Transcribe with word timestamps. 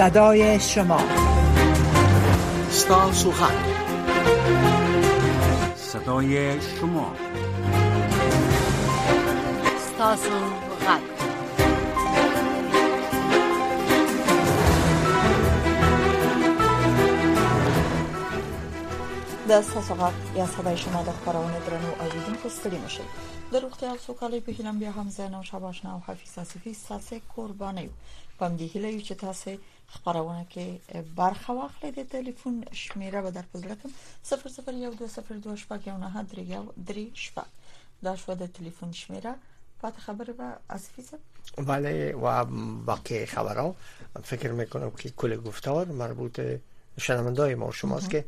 صدای 0.00 0.60
شما 0.60 1.00
ستا 2.70 3.12
سخن 3.12 3.54
صدای 5.76 6.60
شما 6.62 7.14
ستا 9.80 10.16
سخن 10.16 11.00
د 19.50 19.60
ستاسو 19.60 19.94
غږ 19.94 20.12
یا 20.36 20.46
صدای 20.46 20.76
شما 20.76 21.02
د 21.02 21.10
خبرونه 21.24 21.58
درنو 21.66 21.88
اوریدونکو 22.00 22.48
ستړي 22.48 22.78
مشه 22.84 23.02
د 23.52 23.56
روغتیا 23.56 23.90
او 23.90 23.96
سوکالۍ 24.06 24.40
په 24.46 24.52
هیله 24.52 24.72
بیا 24.72 24.90
هم 24.90 25.08
زه 25.08 25.28
نو 25.28 25.42
شباشنا 25.42 25.90
او 25.94 26.00
حفیظ 26.06 26.38
اسفي 26.38 26.74
ساسه 26.74 27.20
قرباني 27.36 27.88
پم 28.38 28.56
دی 28.56 28.66
هیله 28.66 29.02
چې 29.06 29.14
تاسو 29.24 29.50
خبرونه 29.98 30.44
کې 30.52 30.66
برخه 31.20 31.50
واخلې 31.58 31.88
د 31.98 32.00
ټلیفون 32.14 32.54
شمیره 32.82 33.20
به 33.24 33.30
در 33.36 33.46
په 33.50 33.56
زړه 33.62 33.74
کوم 33.80 33.92
001202 34.30 35.00
دا 38.06 38.14
شو 38.20 38.32
د 38.42 38.44
ټلیفون 38.58 38.90
شمیره 39.02 39.32
پات 39.80 39.96
خبر 40.04 40.26
به 40.38 40.48
از 40.76 40.84
بله 41.70 41.92
و 42.22 42.24
باقی 42.90 43.18
خبرها 43.34 43.68
فکر 44.30 44.50
میکنم 44.60 44.90
که 44.90 45.06
کل 45.20 45.32
گفتار 45.48 45.84
مربوط 46.02 46.36
های 47.38 47.52
ما 47.54 47.68
شماست 47.80 48.08
که 48.10 48.20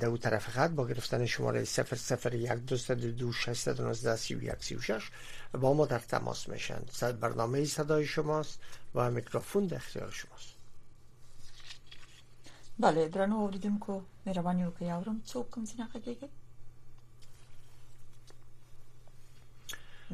در 0.00 0.06
اون 0.08 0.16
طرف 0.26 0.44
خط 0.54 0.70
با 0.70 0.84
گرفتن 0.86 1.26
شماره 1.26 1.60
0012026136 1.64 1.68
با 5.60 5.70
ما 5.74 5.86
در 5.86 5.98
تماس 5.98 6.48
میشن 6.48 6.82
برنامه 7.24 7.64
صدای 7.64 8.06
شماست 8.06 8.58
و 8.94 9.10
میکروفون 9.10 9.66
در 9.66 9.76
اختیار 9.76 10.10
شماست 10.10 10.52
بله 12.80 13.08
درنو 13.08 13.36
اوریدونکو 13.40 13.96
مهرباني 14.26 14.64
وکړئ 14.66 14.90
اورم 14.90 15.18
څوک 15.32 15.48
کوم 15.54 15.64
چې 15.64 15.78
نه 15.78 15.86
غږیږي 15.92 16.28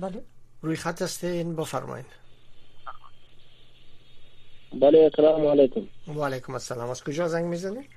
بله 0.04 0.22
روی 0.62 0.76
خط 0.84 1.02
هستین 1.02 1.54
بفرمایید 1.56 2.06
بله 4.84 5.10
سلام 5.16 5.46
علیکم 5.52 5.82
و 6.18 6.26
علیکم 6.26 6.52
السلام 6.60 6.90
از 6.90 7.02
کجا 7.04 7.28
زنگ 7.34 7.44
میزنید 7.54 7.88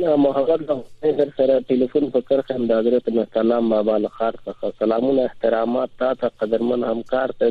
نه 0.00 0.16
محمد 0.16 0.64
در 1.02 1.30
سره 1.36 1.60
تلیفون 1.68 2.10
په 2.10 2.20
کرخه 2.20 2.58
د 2.66 2.70
حضرت 2.78 3.08
مسلم 3.18 3.68
بابا 3.70 3.96
لخر 4.04 4.34
څخه 4.46 4.78
سلامونه 4.78 5.22
احترامات 5.22 5.90
تا 5.98 6.14
ته 6.22 6.28
قدرمن 6.38 6.84
همکار 6.90 7.34
ته 7.42 7.50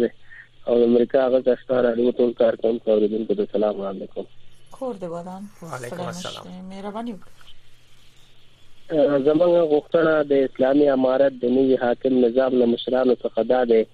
او 0.68 0.84
امریکا 0.84 1.42
غږ 1.42 1.48
اشتاره 1.54 1.94
اړوتون 1.96 2.38
کارکونکو 2.44 2.92
اوریدونکو 2.98 3.34
ته 3.42 3.48
سلام 3.58 3.82
علیکم 3.92 4.26
اردوبادان 4.84 5.42
وعلیکم 5.62 6.02
السلام 6.08 6.70
مهرباني 6.70 7.14
زمونږ 9.28 9.56
غوښتنه 9.74 10.14
د 10.32 10.42
اسلامي 10.48 10.88
امارت 10.96 11.38
د 11.44 11.52
نوي 11.58 11.78
حاکم 11.84 12.18
نظام 12.26 12.58
له 12.62 12.68
مشرانو 12.74 13.16
څخه 13.22 13.46
دا 13.52 13.62
ده 13.72 13.86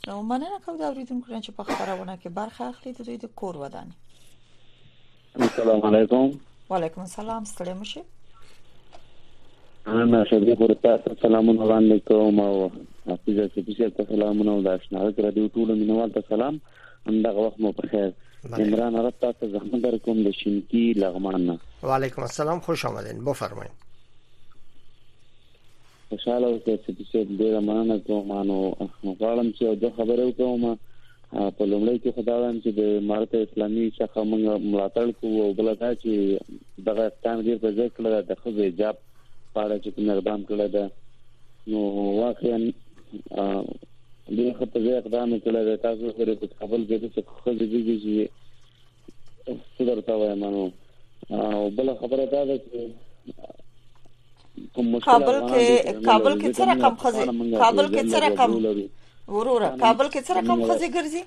نو 0.09 0.23
مننه 0.23 0.47
که 0.67 0.73
دوریدون 0.79 1.23
کنن 1.23 1.41
چه 1.41 1.53
پخبروانه 1.53 2.17
که 2.17 2.29
برخ 2.29 2.61
اخلی 2.61 2.93
دوی 2.93 3.19
کور 3.37 3.57
ودان 3.57 3.93
السلام 5.37 5.81
علیکم 5.87 6.39
و 6.71 6.75
علیکم 6.75 7.01
السلام 7.01 7.45
ستلی 7.45 8.05
انا 9.87 10.05
من 10.05 10.25
شبیه 10.31 10.55
خورتاسو 10.57 11.15
سلامونه 11.23 11.61
وړاندې 11.99 12.09
کوم 12.09 12.41
او 12.41 12.71
حافظ 13.07 13.51
سپیشل 13.53 13.89
ته 13.91 14.05
سلامونه 14.05 14.51
او 14.51 14.63
د 14.63 14.67
اشنا 14.67 15.03
رادیو 15.09 15.49
منوال 15.57 15.79
مینوال 15.79 16.11
ته 16.13 16.25
سلام 16.29 16.61
همدغه 17.07 17.41
وخت 17.47 17.61
مو 17.61 17.73
په 17.73 17.87
خیر 17.89 18.11
عمران 18.65 18.97
عرب 18.97 19.15
تاسو 19.21 19.49
زحمت 19.53 19.83
در 19.83 19.97
کوم 20.07 20.23
د 20.23 20.31
شینکی 20.43 20.85
لغمان 20.97 21.47
نه 21.47 21.59
وعلیکم 21.83 22.23
السلام 22.23 22.61
خوش 22.69 22.85
آمدین 22.91 23.25
بفرمایئ 23.25 23.69
خوشاله 26.09 26.47
اوسه 26.47 26.79
چې 26.85 26.93
څه 27.11 27.19
ډیره 27.43 27.61
مننه 27.67 27.99
کوم 28.07 28.33
نو 28.51 28.59
غواړم 29.21 29.49
چې 29.57 29.63
یو 29.63 29.91
خبره 30.01 30.25
وکوم 30.25 30.79
په 31.33 31.65
لومړی 31.71 31.99
کې 32.03 32.11
خداوند 32.19 32.63
چې 32.63 32.69
د 32.69 32.81
امارت 33.03 33.35
اسلامي 33.39 33.87
څخه 34.01 34.21
موږ 34.31 34.45
ملاتړ 34.71 35.07
کوو 35.21 35.43
او 35.45 35.53
بلدا 35.61 35.95
چې 35.95 36.11
دغه 36.89 37.03
افغان 37.13 37.39
غیر 37.47 37.59
په 37.65 37.71
ځای 37.79 37.89
کړه 37.99 38.27
د 38.29 38.33
خو 38.41 38.49
ایجاب 38.67 38.97
پاره 39.55 39.79
چې 39.83 39.89
کوم 39.95 40.11
اقدام 40.17 40.41
کړه 40.49 40.69
ده 40.75 40.91
نو 41.67 41.79
واقعا 42.23 42.59
دغه 44.29 44.53
خطر 44.59 44.81
اقدام 44.97 45.33
کړی 45.45 45.61
دی 45.67 45.73
تاسو 45.85 46.11
پرې 46.17 46.35
په 46.41 46.47
خپل 46.59 46.85
کې 46.89 46.97
څه 47.15 47.21
خبرې 47.45 47.67
دي 47.71 47.79
چې 48.03 48.13
څه 49.77 49.87
درته 49.89 50.13
وایم 50.21 50.43
نو 50.57 50.63
او 50.67 51.71
بل 51.79 51.89
خبره 52.03 52.25
دا 52.35 52.43
ده 52.51 52.57
چې 52.67 52.77
کابل 55.07 55.39
کې 55.49 56.05
کابل 56.07 56.41
کې 56.41 56.53
څه 56.59 56.63
رقم 56.71 56.95
خزي 57.01 57.27
کابل 57.31 57.87
کې 57.95 58.03
څه 58.13 58.21
رقم 58.27 58.51
وروره 59.29 59.71
کابل 59.81 60.07
کې 60.09 60.21
څه 60.21 60.35
رقم 60.41 60.59
خزي 60.69 60.89
ګرځي 60.97 61.23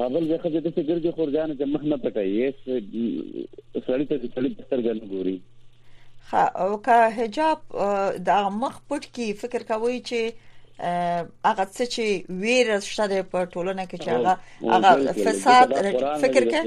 کابل 0.00 0.22
کې 0.28 0.38
خزي 0.42 0.60
د 0.60 0.74
څه 0.74 0.82
ګرځي 0.88 1.12
خورجان 1.20 1.48
چې 1.58 1.64
مخ 1.72 1.82
نه 1.94 1.98
پټي 2.02 2.28
یې 2.34 2.46
سړی 3.86 4.04
ته 4.12 4.20
سړی 4.34 4.48
پستر 4.60 4.80
ګل 4.88 5.00
ګوري 5.14 5.36
ها 6.32 6.44
او 6.66 6.70
که 6.90 6.98
حجاب 7.20 7.64
د 8.28 8.52
مخ 8.60 8.76
پټ 8.92 9.10
کی 9.18 9.30
فکر 9.44 9.62
کوي 9.72 9.98
چې 10.12 10.22
هغه 10.80 11.64
څه 11.74 11.84
چې 11.94 12.04
ویره 12.40 12.78
شته 12.90 13.22
په 13.32 13.38
ټولنه 13.54 13.84
کې 13.90 13.98
چې 14.04 14.08
هغه 14.14 14.32
هغه 14.62 15.12
فساد 15.26 15.66
فکر 16.22 16.42
کې 16.54 16.60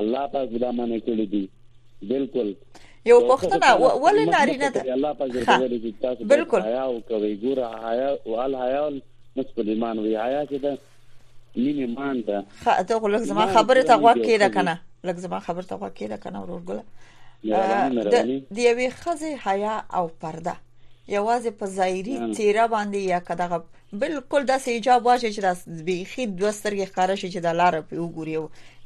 الله 0.00 0.24
پاک 0.32 0.48
دا 0.62 0.70
باندې 0.78 0.98
کړی 1.06 1.26
دی 1.34 1.44
بالکل 2.10 2.48
یو 3.10 3.18
پښتنه 3.30 3.70
ولې 4.04 4.24
نارینه 4.34 4.68
ده 4.74 4.80
الله 4.94 5.12
پاک 5.18 5.30
دې 5.34 5.42
ولې 5.62 5.78
چې 5.82 5.90
تاسو 6.02 6.24
بالکل 6.30 6.62
حیا 6.68 6.82
او 6.88 7.00
کوي 7.08 7.34
ګور 7.42 7.58
حیا 7.84 8.08
او 8.26 8.40
ال 8.44 8.54
حیا 8.62 8.84
مسلمان 9.36 9.68
ایمان 9.72 9.96
وی 9.98 10.16
حیا 10.16 10.42
چې 10.50 10.56
ده 10.64 10.78
نیم 11.56 11.76
ایمان 11.84 12.16
ده 12.26 12.44
خا 12.64 12.82
ته 12.82 12.94
ولګ 12.94 13.22
زما 13.30 13.46
خبره 13.46 13.82
ته 13.82 13.94
غوږ 13.96 14.18
کېده 14.26 14.54
کنه 14.54 14.80
لګ 15.04 15.16
زما 15.24 15.40
خبره 15.46 15.62
ته 15.62 15.76
غوږ 15.78 15.94
کېده 15.98 16.16
کنه 16.24 16.42
ورور 16.42 16.62
ګل 16.68 16.80
د 18.14 18.34
دی 18.56 18.72
وی 18.80 18.90
خزه 18.90 19.36
حیا 19.46 19.78
او 20.00 20.08
پرده 20.24 20.54
یوازې 21.10 21.50
په 21.60 21.66
ظاهري 21.76 22.16
چیرې 22.36 22.64
باندې 22.72 22.98
یا 23.04 23.18
کداغه 23.28 23.58
بالکل 24.02 24.44
داسې 24.50 24.68
ایجاب 24.74 25.06
واشه 25.06 25.30
چې 25.36 25.40
داس 25.44 25.64
بيخي 25.88 26.26
دوسترګې 26.26 26.86
ښکارا 26.90 27.14
شي 27.22 27.30
چې 27.32 27.40
د 27.42 27.52
لارې 27.60 27.80
په 27.90 27.96
وګوري 28.02 28.36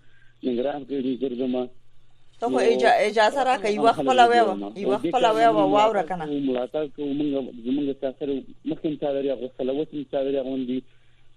نګران 0.50 0.91
کې 0.91 1.38
ګورم 1.38 1.56
ته 2.42 2.48
خو 2.52 2.60
اجازه 3.08 3.40
راکې 3.48 3.70
یو 3.78 3.86
خپل 3.98 4.18
وایو 4.28 4.50
یو 4.84 4.94
خپل 5.02 5.22
وایو 5.34 5.52
واور 5.74 5.96
کنه 6.08 6.24
ملاتړ 6.48 6.84
کوم 6.94 7.10
موږ 7.18 7.30
زمونږ 7.66 7.88
تاسو 8.02 8.26
مخکې 8.70 8.88
تاسو 9.02 9.14
لري 9.16 9.30
غوښتل 9.42 9.68
وته 9.76 9.96
تاسو 10.10 10.26
لري 10.28 10.40
غوندي 10.46 10.78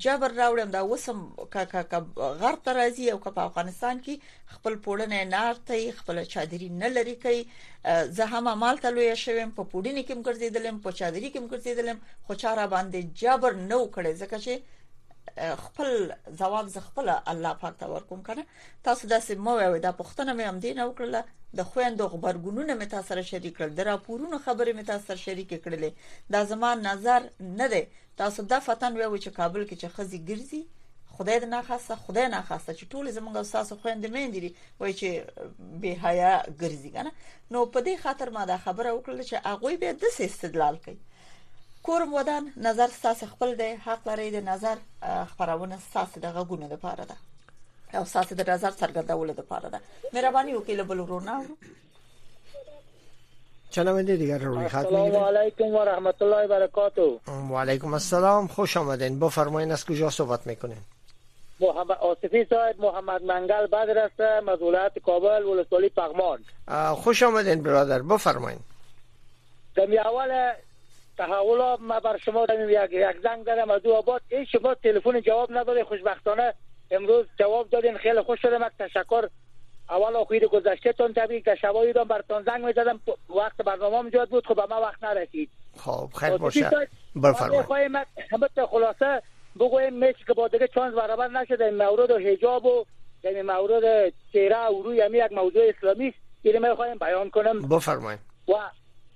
جبر 0.04 0.30
راوړم 0.40 0.70
دا 0.76 0.82
وسم 0.92 1.18
غرت 2.40 2.64
راځي 2.80 3.06
او 3.12 3.18
که 3.26 3.30
په 3.36 3.42
افغانستان 3.50 3.96
کې 4.06 4.14
خپل 4.56 4.74
پوړنې 4.84 5.20
نارته 5.36 5.76
خپل 6.00 6.16
چادری 6.34 6.68
نه 6.82 6.88
لري 6.96 7.16
کوي 7.24 7.42
زه 8.18 8.24
هم 8.34 8.46
مال 8.64 8.76
تلوي 8.84 9.08
شوم 9.24 9.50
په 9.56 9.62
پوړنې 9.70 10.02
کې 10.06 10.14
ګرځیدلم 10.28 10.76
په 10.86 10.90
چادری 10.98 11.28
کې 11.32 11.40
ګرځیدلم 11.52 11.98
خو 12.28 12.32
چا 12.42 12.50
را 12.60 12.66
باندې 12.74 13.00
جبر 13.22 13.52
نه 13.68 13.76
وکړي 13.80 14.12
ځکه 14.22 14.36
چې 14.44 14.52
خپل 15.64 15.90
ځواب 16.40 16.66
زه 16.74 16.80
خپل 16.88 17.06
الله 17.32 17.52
پاک 17.62 17.74
ته 17.80 17.86
ورکوم 17.94 18.20
کنه 18.28 18.42
تاسو 18.86 19.02
داسې 19.14 19.32
مو 19.44 19.52
وایو 19.58 19.78
دا 19.86 19.92
پښتنه 20.00 20.30
مې 20.36 20.44
هم 20.48 20.56
دی 20.64 20.72
نه 20.80 20.84
وکړله 20.88 21.20
د 21.58 21.60
خويندو 21.70 22.10
خبرګونونه 22.12 22.72
مې 22.78 22.86
تاسو 22.94 23.06
سره 23.12 23.22
شریک 23.30 23.54
کړل 23.58 23.72
د 23.76 23.80
راپورونو 23.90 24.36
خبرې 24.46 24.72
مې 24.76 24.84
تاسو 24.90 25.04
سره 25.08 25.24
شریک 25.26 25.50
کړلې 25.64 25.90
دا 26.34 26.40
زما 26.50 26.70
نظر 26.88 27.20
نه 27.60 27.66
دی 27.72 27.82
تاسو 28.20 28.38
دا 28.52 28.58
فتن 28.66 28.92
وایو 29.00 29.22
چې 29.24 29.30
کابل 29.40 29.62
کې 29.68 29.74
چې 29.80 29.88
خزي 29.94 30.18
ګرځي 30.30 30.62
خدای 31.14 31.38
دې 31.42 31.48
نه 31.54 31.60
خاصه 31.68 31.94
خدای 32.04 32.26
نه 32.34 32.40
خاصه 32.48 32.70
چې 32.78 32.84
ټول 32.92 33.04
زمونږ 33.16 33.34
استاد 33.42 33.66
خويندې 33.80 34.08
مې 34.14 34.24
دي 34.34 34.48
وای 34.80 34.92
چې 35.00 35.08
به 35.80 35.90
حیا 36.04 36.32
ګرځي 36.62 36.90
کنه 36.96 37.10
نو 37.52 37.58
په 37.72 37.78
دې 37.86 37.94
خاطر 38.04 38.28
ما 38.36 38.42
دا 38.52 38.56
خبره 38.66 38.90
وکړه 38.96 39.24
چې 39.30 39.36
هغه 39.50 39.70
به 39.80 39.88
د 40.02 40.04
استدلال 40.30 40.76
کوي 40.84 41.00
کور 41.82 42.02
ودان 42.14 42.50
نظر 42.56 42.86
ساس 43.02 43.20
خپل 43.24 43.54
دی 43.54 43.68
حق 43.86 44.08
لري 44.08 44.40
نظر 44.40 44.76
خبرونه 45.36 45.78
ساس 45.92 46.18
د 46.18 46.32
ده 46.32 46.66
لپاره 46.72 47.04
ده 47.04 47.16
او 47.98 48.04
ساس 48.04 48.32
د 48.32 48.50
نظر 48.50 48.70
څرګندول 48.70 49.28
لپاره 49.38 49.68
ده 49.68 49.80
مهرباني 50.14 50.54
وکړئ 50.54 50.68
بل 50.72 50.82
بل 50.84 51.00
ورونا 51.00 51.42
من 53.78 54.04
دیگر 54.04 54.38
رو 54.38 54.54
روی 54.54 54.68
خط 54.68 54.86
السلام 54.86 55.22
علیکم 55.24 55.64
و 55.64 55.84
رحمت 55.84 56.22
الله 56.22 56.44
و 56.44 56.48
برکاتو 56.48 57.20
و 57.50 57.56
علیکم 57.60 57.94
السلام 57.94 58.46
خوش 58.46 58.76
آمدین 58.76 59.18
بفرمایین 59.20 59.72
از 59.72 59.84
کجا 59.86 60.10
صحبت 60.10 60.46
میکنین 60.46 60.80
محمد 61.60 61.92
آصفی 61.98 62.44
صاحب 62.50 62.80
محمد 62.84 63.22
منگل 63.22 63.66
بدرسته 63.66 64.40
مزولات 64.40 64.98
کابل 64.98 65.42
ولسوالی 65.44 65.88
پغمان 65.88 66.38
خوش 66.94 67.22
آمدین 67.22 67.62
برادر 67.62 68.02
بفرمایین 68.02 68.60
دمی 69.76 69.98
اول 69.98 70.52
تحول 71.18 71.76
ما 71.80 71.98
بر 72.00 72.18
شما 72.18 72.46
دادم 72.46 72.68
یک 72.70 72.92
یک 72.92 73.20
زنگ 73.22 73.44
دادم 73.44 73.70
از 73.70 73.82
دو 73.82 73.94
آباد 73.94 74.20
این 74.28 74.44
شما 74.44 74.74
تلفن 74.74 75.20
جواب 75.20 75.48
نداره 75.52 75.84
خوشبختانه 75.84 76.54
امروز 76.90 77.26
جواب 77.38 77.70
دادین 77.70 77.98
خیلی 77.98 78.22
خوش 78.22 78.40
شدم 78.42 78.60
یک 78.66 78.72
تشکر 78.86 79.28
اول 79.90 80.16
آخیر 80.16 80.46
گذشته 80.48 80.92
تون 80.92 81.12
تبریک 81.14 81.44
در 81.44 81.54
شبایی 81.54 81.92
بر 81.92 82.22
تان 82.28 82.42
زنگ 82.42 82.64
می 82.64 82.72
زدم 82.72 83.00
وقت 83.36 83.56
برنامه 83.56 84.10
جاد 84.10 84.28
بود 84.28 84.46
خب 84.46 84.54
به 84.56 84.66
ما 84.66 84.80
وقت 84.80 85.04
نرسید 85.04 85.50
خب 85.76 86.08
خیر 86.20 86.30
خب، 86.30 86.36
باشه 86.36 86.60
بفرمایید 87.22 87.38
بله، 87.54 87.62
خواهیم 87.62 87.92
خلاصه 88.70 89.22
بگویم 89.60 89.92
میشه 89.92 90.18
که 90.26 90.32
با 90.32 90.48
دیگه 90.48 90.68
چانس 90.68 90.94
برابر 90.94 91.28
نشده 91.28 91.70
مورد 91.70 92.10
و 92.10 92.18
حجاب 92.18 92.64
و 92.66 92.84
این 93.24 93.36
یعنی 93.36 93.42
مورد 93.42 94.12
چهره 94.32 94.66
و 94.68 94.82
روی 94.82 94.96
یک 95.12 95.32
موضوع 95.32 95.62
اسلامی 95.78 96.14
است 96.44 96.56
میخوایم 96.56 96.98
بیان 96.98 97.30
کنم 97.30 97.68
بفرمایید 97.68 98.20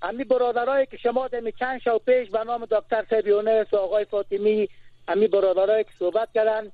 امی 0.04 0.24
برادرایی 0.24 0.86
که 0.86 0.96
شما 0.96 1.28
دمی 1.28 1.52
چند 1.52 1.80
شو 1.80 1.98
پیش 1.98 2.30
به 2.30 2.44
نام 2.44 2.64
دکتر 2.64 3.04
سیبیونس 3.10 3.72
و 3.72 3.76
آقای 3.76 4.04
فاطمی 4.04 4.68
امی 5.08 5.28
برادرایی 5.28 5.84
که 5.84 5.90
صحبت 5.98 6.28
کردن 6.34 6.70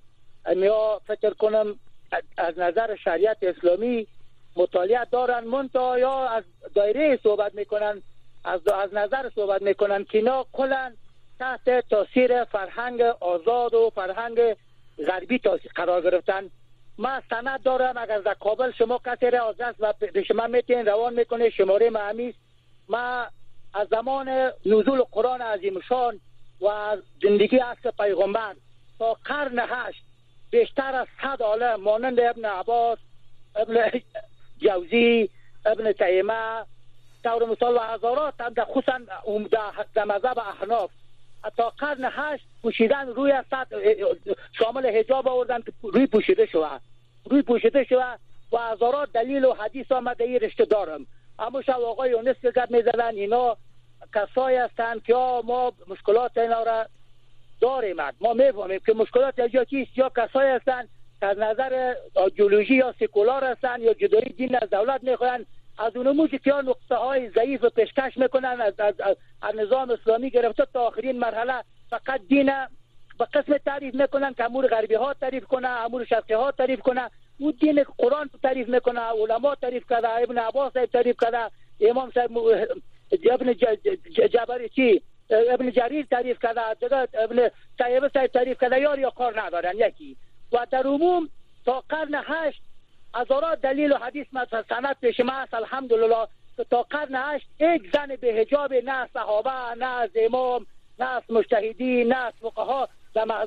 امی 0.46 0.66
ها 0.66 1.00
فکر 1.06 1.30
کنم 1.34 1.78
از 2.38 2.58
نظر 2.58 2.96
شریعت 2.96 3.36
اسلامی 3.42 4.06
مطالعه 4.56 5.04
دارن 5.10 5.44
منتها 5.44 5.98
یا 5.98 6.26
از 6.28 6.44
دایره 6.74 7.18
صحبت 7.22 7.54
میکنن 7.54 8.02
از, 8.44 8.68
از 8.68 8.94
نظر 8.94 9.30
صحبت 9.34 9.62
میکنن 9.62 10.04
که 10.04 10.18
اینا 10.18 10.46
کلن 10.52 10.96
تحت 11.38 11.88
تاثیر 11.90 12.44
فرهنگ 12.44 13.00
آزاد 13.20 13.74
و 13.74 13.90
فرهنگ 13.94 14.38
غربی 15.06 15.40
قرار 15.74 16.02
گرفتن 16.02 16.50
من 16.98 17.22
سند 17.30 17.62
دارم 17.62 17.96
اگر 17.98 18.18
در 18.18 18.34
کابل 18.34 18.72
شما 18.78 19.00
کسی 19.06 19.30
را 19.30 19.54
و 19.80 19.92
به 20.12 20.22
شما 20.22 20.46
میتین 20.46 20.86
روان 20.86 21.14
میکنه 21.14 21.50
شماره 21.50 21.90
معمیست 21.90 22.38
ما 22.90 23.26
از 23.74 23.88
زمان 23.90 24.28
نزول 24.66 25.02
قرآن 25.10 25.40
عظیم 25.40 25.80
شان 25.80 26.20
و 26.60 26.96
زندگی 27.22 27.56
عصر 27.56 27.90
پیغمبر 27.90 28.54
تا 28.98 29.16
قرن 29.24 29.58
هشت 29.58 30.02
بیشتر 30.50 30.96
از 30.96 31.06
صد 31.22 31.42
عالم 31.42 31.80
مانند 31.80 32.20
ابن 32.20 32.44
عباس 32.44 32.98
ابن 33.56 33.90
جوزی 34.62 35.30
ابن 35.66 35.92
تیمه 35.92 36.64
دور 37.24 37.44
مثال 37.46 37.74
و 37.74 37.78
هزارات 37.78 38.34
هم 38.40 38.52
در 38.54 38.64
خصوصا 38.64 39.00
مذهب 40.04 40.38
احناف 40.38 40.90
تا 41.56 41.70
قرن 41.70 42.08
هشت 42.12 42.44
پوشیدن 42.62 43.06
روی 43.08 43.32
صد 43.50 43.68
شامل 44.52 44.96
حجاب 44.98 45.28
آوردن 45.28 45.60
که 45.62 45.72
روی 45.82 46.06
پوشیده 46.06 46.46
شود 46.46 46.80
روی 47.30 47.42
پوشیده 47.42 47.84
شود 47.84 48.20
و 48.52 48.56
هزارات 48.58 49.12
دلیل 49.12 49.44
و 49.44 49.52
حدیث 49.54 49.92
آمده 49.92 50.24
ای 50.24 50.38
رشته 50.38 50.64
دارم 50.64 51.06
اما 51.40 51.62
شب 51.62 51.80
آقای 51.80 52.10
یونس 52.10 52.36
گپ 52.42 52.70
میزدن 52.70 53.14
اینا 53.14 53.56
کسایی 54.14 54.56
هستند 54.56 55.02
که 55.02 55.14
ما 55.44 55.72
مشکلات 55.88 56.38
اینا 56.38 56.62
را 56.62 56.86
داریم 57.60 57.96
ما 58.20 58.32
میفهمیم 58.32 58.80
که 58.86 58.92
مشکلات 58.92 59.34
یا 59.38 59.60
است 59.60 59.72
یا 59.98 60.08
کسای 60.16 60.48
هستند 60.50 60.88
که 61.20 61.26
از 61.26 61.38
نظر 61.38 61.94
ایدئولوژی 62.16 62.74
یا 62.74 62.94
سکولار 63.00 63.44
هستند 63.44 63.80
یا 63.82 63.94
جدایی 63.94 64.32
دین 64.36 64.56
از 64.62 64.70
دولت 64.70 65.02
میخوان 65.02 65.46
از 65.78 65.96
موجی 65.96 66.38
که 66.38 66.52
نقطه 66.64 66.94
های 66.94 67.30
ضعیف 67.30 67.64
پیشکش 67.64 68.16
میکنن 68.16 68.60
از, 68.60 68.74
از, 68.80 68.94
از, 69.40 69.54
نظام 69.54 69.90
اسلامی 69.90 70.30
گرفته 70.30 70.64
تا 70.72 70.86
آخرین 70.86 71.18
مرحله 71.18 71.54
فقط 71.90 72.20
دین 72.28 72.52
به 73.18 73.26
قسم 73.34 73.58
تعریف 73.58 73.94
میکنن 73.94 74.34
که 74.34 74.44
امور 74.44 74.66
غربی 74.66 74.94
ها 74.94 75.14
تعریف 75.14 75.44
کنه 75.44 75.68
امور 75.68 76.04
شرقی 76.04 76.34
ها 76.34 76.50
تعریف 76.52 76.80
کنه 76.80 77.10
او 77.40 77.52
دین 77.52 77.84
قرآن 77.98 78.30
تعریف 78.42 78.68
میکنه 78.68 79.00
علما 79.00 79.54
تعریف 79.54 79.84
کرده 79.90 80.08
ابن 80.08 80.38
عباس 80.38 80.72
تعریف 80.92 81.16
کرده 81.20 81.50
امام 81.80 82.10
صاحب 82.14 82.38
ابن 83.32 83.52
جبری 84.28 85.00
ابن 85.52 85.70
جریر 85.70 86.06
تعریف 86.10 86.38
کرده 86.42 86.74
دیگه 86.74 87.08
ابن 87.14 87.48
طیبه 87.82 88.08
صاحب 88.14 88.26
تعریف 88.26 88.60
کرده 88.60 88.80
یار 88.80 88.98
یا 88.98 89.10
کار 89.10 89.40
ندارن 89.42 89.74
یکی 89.76 90.16
و 90.52 90.66
در 90.70 90.82
عموم 90.82 91.28
تا 91.64 91.82
قرن 91.88 92.14
هشت 92.14 92.62
هزارا 93.14 93.54
دلیل 93.54 93.92
و 93.92 93.96
حدیث 93.96 94.26
مثلا 94.32 94.62
سند 94.68 94.96
پیش 95.00 95.20
ما 95.20 95.32
هست 95.32 95.54
الحمدلله 95.54 96.26
تا 96.70 96.82
قرن 96.82 97.14
هشت 97.14 97.46
یک 97.60 97.82
زن 97.92 98.16
به 98.16 98.34
حجاب 98.40 98.72
نه 98.84 99.06
صحابه 99.14 99.50
نه 99.78 99.86
از 99.86 100.10
امام 100.14 100.66
نه 100.98 101.06
از 101.08 101.22
مشتهدی، 101.30 102.04
نه 102.04 102.16
از 102.16 102.32
فقها 102.40 102.88
بله. 103.14 103.46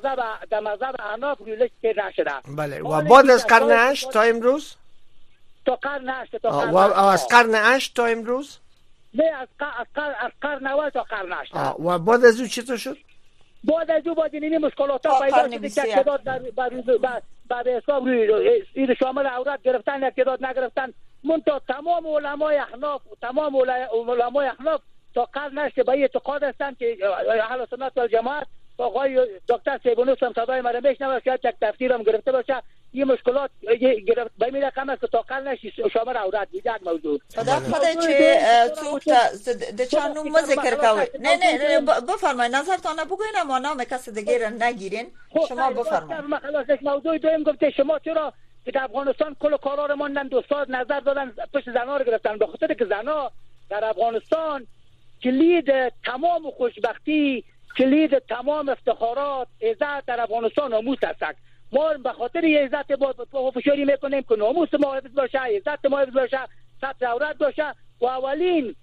در 0.50 0.60
مذهب 0.60 0.96
احناف 1.00 1.42
ریلش 1.46 1.70
پیدا 1.82 2.08
نشده 2.08 2.32
بله 2.58 2.82
و 2.82 3.02
بعد 3.02 3.30
از 3.30 3.48
قرن 3.48 3.72
هشت 3.90 4.10
تا 4.12 4.22
امروز 4.22 4.76
تا 5.66 5.76
قرن 5.76 6.10
هشت 6.22 6.36
تا 6.36 6.50
قرن 6.60 6.70
و 6.70 6.78
از 6.78 7.28
قرن 7.28 7.56
هشت 7.76 7.96
تا 7.96 8.06
امروز 8.06 8.58
نه 9.14 9.24
از 9.72 9.88
قرن 10.42 10.64
از 10.66 10.66
اول 10.74 10.90
تا 10.90 11.04
قرن 11.04 11.34
هشت 11.42 11.54
و 11.86 12.00
بعد 12.00 12.26
از 12.26 12.42
او 12.42 12.48
چطور 12.48 12.78
شد 12.78 12.98
بعد 13.64 13.92
از 13.92 14.08
او 14.08 14.16
بعد 14.16 14.34
این 14.36 14.58
مشکلات 14.58 15.06
ها 15.06 15.20
پیدا 15.22 15.50
شده 15.52 15.70
که 15.70 15.82
اعتداد 15.82 16.24
بر 16.56 16.70
روز 16.70 16.84
حساب 17.66 18.08
روی 18.08 18.64
این 18.74 18.94
شامل 19.00 19.26
عورت 19.28 19.62
گرفتن 19.64 20.00
داد 20.10 20.46
نگرفتن 20.46 20.94
من 21.24 21.42
تا 21.42 21.62
تمام 21.68 22.08
علمای 22.08 22.58
احناف 22.58 23.02
تمام 23.22 23.56
علمای 24.12 24.48
احناف 24.48 24.82
تا 25.16 25.26
قرن 25.34 25.58
هشت 25.58 25.80
به 25.80 25.92
اعتقاد 25.92 26.44
هستند 26.44 26.78
که 26.78 26.98
اهل 27.52 27.66
سنات 27.72 27.94
و 27.98 28.08
جماعت 28.08 28.48
آقای 28.84 29.28
دکتر 29.50 29.80
سیبونوس 29.84 30.24
هم 30.24 30.34
صدای 30.34 30.62
مرا 30.62 30.80
میشنوه 30.84 31.20
شاید 31.26 31.40
یک 31.44 31.56
تفسیرم 31.62 32.04
گرفته 32.04 32.32
باشه 32.32 32.62
این 32.92 33.04
مشکلات 33.04 33.52
به 34.38 34.46
این 34.46 34.70
کم 34.70 34.90
است 34.90 35.02
که 35.02 35.08
تا 35.08 35.40
نشی 35.40 35.74
شما 35.94 36.12
را 36.12 36.20
عورت 36.20 36.48
میده 36.54 36.76
یک 36.76 36.88
موضوع 36.88 37.20
خدا 37.36 37.60
بله. 37.60 37.96
چه 38.08 38.42
توک 38.70 39.04
د 39.80 39.96
نوم 40.16 40.42
ذکر 40.42 40.78
نه 41.20 41.38
نه 41.38 41.80
بفرمای 42.10 42.50
نظر 42.50 42.78
تا 42.78 43.06
بگوین 43.06 43.28
اما 43.42 43.58
نام 43.60 43.84
کس 43.84 44.10
دیگه 44.10 44.38
را 44.38 44.50
نگیرین 44.68 45.08
خب، 45.34 45.46
شما 45.50 45.70
بفرمای 45.72 46.20
ما 46.22 46.38
خلاص 46.40 46.70
یک 46.70 46.84
موضوع 46.84 47.18
دویم 47.18 47.44
گفته 47.44 47.70
شما 47.70 48.00
چرا 48.00 48.34
که 48.66 48.84
افغانستان 48.84 49.36
کل 49.40 49.58
کارا 49.58 49.86
رو 49.86 49.96
ماندن 49.96 50.28
دوستان 50.28 50.76
نظر 50.76 51.00
دادن 51.00 51.32
پشت 51.54 51.66
زنا 51.72 51.98
رو 51.98 52.06
گرفتن 52.06 52.38
به 52.38 52.48
خاطر 52.48 52.74
که 52.74 52.86
زنا 52.86 53.32
در 53.70 53.86
افغانستان 53.90 54.68
کلید 55.24 55.66
تمام 56.04 56.52
خوشبختی 56.58 57.44
کلید 57.78 58.18
تمام 58.20 58.70
افتخارات 58.70 59.48
عزت 59.62 60.06
در 60.06 60.22
افغانستان 60.22 60.72
ناموس 60.72 60.98
هستند 61.04 61.36
ما 61.72 61.90
به 62.04 62.12
خاطر 62.12 62.42
عزت 62.66 63.02
ما 63.42 63.52
فشاری 63.52 63.86
میکنیم 63.86 64.22
که 64.22 64.36
ناموس 64.36 64.70
ما 64.80 64.96
حفظ 64.96 65.14
باشه 65.16 65.38
عزت 65.40 65.86
ما 65.86 66.00
حفظ 66.00 66.14
باشه 66.14 66.38
سطر 66.82 67.06
عورت 67.06 67.38
باشه 67.38 67.74
و 68.00 68.06
اولین 68.06 68.76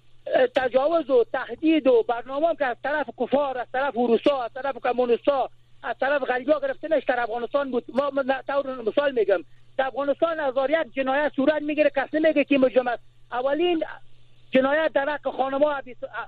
تجاوز 0.55 1.09
و 1.09 1.23
تهدید 1.33 1.87
و 1.87 2.03
برنامه 2.07 2.55
که 2.55 2.65
از 2.65 2.77
طرف 2.83 3.05
کفار 3.21 3.57
از 3.57 3.67
طرف 3.73 3.93
روسا 3.93 4.43
از 4.43 4.51
طرف 4.53 4.77
کمونیستا 4.77 5.49
از 5.83 5.95
طرف 5.99 6.21
غریبا 6.21 6.59
گرفته 6.59 6.87
نش 6.87 7.03
در 7.03 7.19
افغانستان 7.19 7.71
بود 7.71 7.83
ما 7.89 8.11
طور 8.47 8.81
مثال 8.81 9.11
میگم 9.11 9.43
در 9.77 9.87
افغانستان 9.87 10.39
از 10.39 10.53
جنایت 10.93 11.31
صورت 11.35 11.61
میگیره 11.61 11.89
کسی 11.95 12.19
میگه 12.19 12.43
که 12.43 12.57
مجرم 12.57 12.97
اولین 13.31 13.83
جنایت 14.51 14.91
در 14.93 15.09
حق 15.09 15.35
خانم 15.35 15.61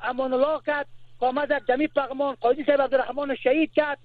امان 0.04 0.34
الله 0.34 0.60
کرد 0.66 0.88
قامت 1.24 1.48
در 1.48 1.62
جمی 1.70 1.88
پغمان 1.88 2.36
قاضی 2.42 2.64
صاحب 2.66 2.82
عبدالرحمن 2.82 3.36
شهید 3.36 3.74
کرد 3.74 3.98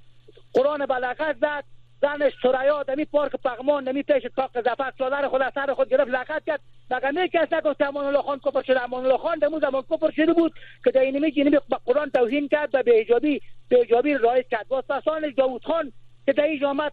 قرآن 0.54 0.86
بلغت 0.86 1.36
زد 1.40 1.64
زنش 2.02 2.32
سریا 2.42 2.82
دمی 2.82 3.04
پارک 3.04 3.32
پغمان 3.44 3.88
نمی 3.88 4.02
پیش 4.02 4.26
پاک 4.26 4.50
زفر 4.60 4.92
سادر 4.98 5.28
خود 5.28 5.42
از 5.42 5.52
سر 5.54 5.74
خود 5.74 5.88
گرفت 5.88 6.10
لغت 6.10 6.44
کرد 6.46 6.60
مگر 6.90 7.10
نه 7.10 7.28
کس 7.28 7.52
نگفت 7.52 7.80
امان 7.82 8.04
الله 8.04 8.22
خان 8.22 8.38
کفر 8.40 8.62
شده 8.62 8.82
امان 8.84 9.04
الله 9.04 9.18
خان 9.18 9.38
دمو 9.38 9.60
زمان 9.60 9.82
کفر 9.90 10.10
شده 10.10 10.32
بود 10.32 10.52
که 10.84 10.90
در 10.90 11.00
اینمی 11.00 11.32
جنبی 11.32 11.50
به 11.50 11.76
قرآن 11.86 12.10
توهین 12.10 12.48
کرد 12.48 12.68
و 12.72 12.82
به 12.82 13.00
اجابی 13.00 13.40
به 13.68 13.80
اجابی 13.80 14.14
رایز 14.14 14.44
کرد 14.50 14.66
واسطسان 14.68 15.22
داوود 15.36 15.64
خان 15.64 15.92
که 16.26 16.32
در 16.32 16.42
ایج 16.44 16.64
آمد 16.64 16.92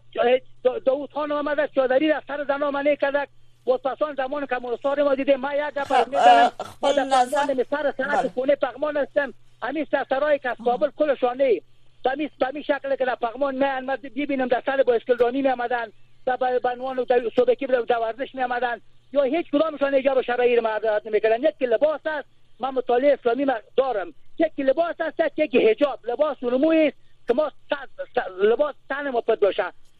داوود 0.84 1.12
خان 1.12 1.32
آمد 1.32 1.60
از 1.60 1.68
چادری 1.74 2.08
در 2.08 2.22
سر 2.28 2.44
زن 2.48 2.62
آمنه 2.62 2.96
کرد 2.96 3.28
واسطسان 3.66 4.14
زمان 4.14 4.46
کمالسار 4.46 5.02
ما 5.02 5.14
دیده 5.14 5.36
ما 5.36 5.54
یک 5.54 5.74
دفعه 5.76 6.04
خب، 6.04 6.62
خپل 6.64 6.92
خب، 6.92 6.98
نظر 7.14 7.64
سر 7.70 7.94
سرک 7.96 8.34
کنه 8.34 8.54
پغمان 8.56 8.96
هستم 8.96 9.32
همین 9.62 9.86
سرسرای 9.90 10.38
که 10.38 10.48
از 10.48 10.56
کابل 10.64 10.90
کلشانه 10.98 11.60
به 12.04 12.50
می 12.54 12.62
شکل 12.64 12.96
که 12.96 13.04
در 13.04 13.14
پغمان 13.14 13.54
می 13.54 13.64
آمد 13.64 14.02
ببینم 14.02 14.48
در 14.48 14.62
سر 14.66 14.82
بایسکلدانی 14.82 15.42
می 15.42 15.48
آمدن 15.48 15.92
و 16.26 16.36
به 16.36 16.60
عنوان 16.64 16.98
و 16.98 17.04
در 17.04 17.22
ورزش 18.00 18.34
می 18.34 18.42
آمدن 18.42 18.80
یا 19.12 19.22
هیچ 19.22 19.50
کدامشان 19.50 19.94
ایجاب 19.94 20.22
شرعی 20.22 20.56
رو 20.56 20.62
نمی 20.66 20.80
نمیکردن 21.04 21.42
یک 21.42 21.54
لباس 21.60 22.00
است 22.04 22.28
من 22.60 22.70
مطالعه 22.70 23.12
اسلامی 23.12 23.46
دارم 23.76 24.14
یک 24.38 24.52
لباس 24.58 24.96
است 25.00 25.20
یک 25.38 25.54
هجاب 25.54 25.98
لباس 26.06 26.36
علموی 26.42 26.86
است 26.92 26.96
که 27.28 27.34
ما 27.34 27.52
لباس 28.42 28.74
تن 28.90 29.10
ما 29.10 29.20
پد 29.20 29.38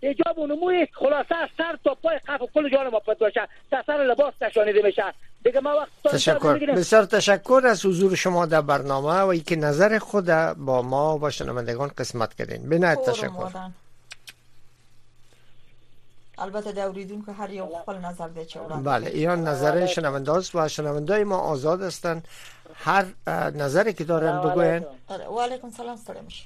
حجاب 0.06 0.38
و 0.38 0.46
نموی 0.46 0.86
خلاصه 0.92 1.36
از 1.36 1.48
سر 1.58 1.78
تا 1.84 1.94
پای 1.94 2.18
قف 2.18 2.42
و 2.42 2.46
کل 2.54 2.68
جان 2.70 2.88
ما 2.88 2.98
پد 2.98 3.18
باشه 3.18 3.48
تا 3.70 3.82
سر 3.86 3.92
لباس 3.92 4.34
نشانیده 4.40 4.82
میشه 4.82 5.04
دیگه 5.44 5.60
ما 5.60 5.76
وقت 5.76 6.14
تشکر 6.14 6.58
بسیار 6.72 7.04
تشکر 7.04 7.62
از 7.64 7.86
حضور 7.86 8.14
شما 8.14 8.46
در 8.46 8.60
برنامه 8.60 9.20
و 9.20 9.26
اینکه 9.26 9.56
نظر 9.56 9.98
خود 9.98 10.26
با 10.56 10.82
ما 10.82 11.18
و 11.18 11.30
شنوندگان 11.30 11.90
قسمت 11.98 12.34
کردین 12.34 12.68
به 12.68 12.78
تشکر 12.94 13.48
البته 16.38 16.72
د 16.72 17.08
که 17.26 17.32
هر 17.32 17.50
یک 17.50 17.62
خپل 17.82 17.94
نظر 17.98 18.28
دی 18.28 18.44
چې 18.44 18.56
بله 18.84 19.06
ایان 19.10 19.40
نظر 19.48 19.86
شنونده 19.86 20.32
است 20.32 20.54
و 20.54 20.68
شنوندای 20.68 21.24
ما 21.24 21.38
آزاد 21.38 21.82
هستند 21.82 22.28
هر 22.74 23.04
نظری 23.54 23.92
که 23.92 24.04
دارن 24.04 24.40
بگوین 24.40 24.82
آره، 25.08 25.24
و 25.24 25.40
علیکم 25.40 25.70
سلام 25.70 25.96
سلام 25.96 26.24
میشه 26.24 26.44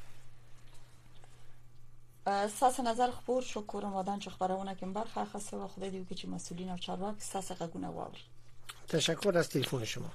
ساس 2.59 2.79
نظر 2.79 3.11
خبر 3.11 3.41
شو 3.41 3.61
کورم 3.61 3.93
وادن 3.93 4.19
چې 4.19 4.29
خبرونه 4.29 4.75
کوم 4.75 4.93
برخه 4.93 5.25
خاصه 5.25 5.57
و 5.57 5.67
خدای 5.67 5.89
دیو 5.89 6.03
چې 6.17 6.25
مسئولین 6.25 6.69
او 6.69 6.77
چارواک 6.77 7.15
ساس 7.21 7.51
غونه 7.61 7.87
واوري 7.91 8.21
تشکر 8.87 9.37
از 9.37 9.49
تلفن 9.49 9.85
شما 9.85 10.09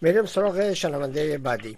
میریم 0.00 0.26
سراغ 0.26 0.72
شنونده 0.72 1.38
بعدی 1.38 1.76